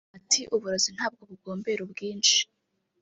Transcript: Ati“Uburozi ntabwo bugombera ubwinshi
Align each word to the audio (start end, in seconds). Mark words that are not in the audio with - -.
Ati“Uburozi 0.17 0.89
ntabwo 0.97 1.21
bugombera 1.29 1.81
ubwinshi 1.85 2.37